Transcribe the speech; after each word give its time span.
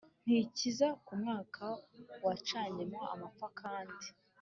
ntikizita 0.23 0.87
ku 1.05 1.11
mwaka 1.21 1.63
wacanyemo 2.25 2.99
amapfa 3.13 3.47
kandi 3.59 4.05